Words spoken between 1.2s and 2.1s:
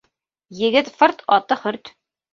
аты хөрт.